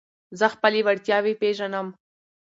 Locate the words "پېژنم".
1.41-1.87